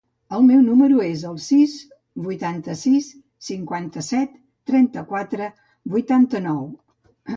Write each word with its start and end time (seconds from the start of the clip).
El 0.35 0.45
meu 0.45 0.61
número 0.67 1.01
es 1.07 1.25
el 1.31 1.35
sis, 1.47 1.75
vuitanta-sis, 2.29 3.11
cinquanta-set, 3.49 4.33
trenta-quatre, 4.73 5.51
vuitanta-nou. 5.97 6.65